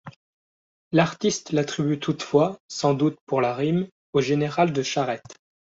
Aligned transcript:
L'artiste 0.91 1.51
l'attribue 1.51 1.99
toutefois, 1.99 2.57
sans 2.67 2.95
doute 2.95 3.19
pour 3.27 3.39
la 3.39 3.53
rime, 3.53 3.87
au 4.13 4.21
général 4.21 4.73
de 4.73 4.81
Charette. 4.81 5.37